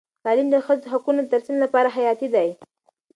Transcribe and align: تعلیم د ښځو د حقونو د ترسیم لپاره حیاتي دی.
تعلیم 0.25 0.47
د 0.51 0.55
ښځو 0.65 0.81
د 0.83 0.85
حقونو 0.93 1.19
د 1.23 1.27
ترسیم 1.33 1.57
لپاره 1.63 1.93
حیاتي 1.95 2.27
دی. 2.35 2.49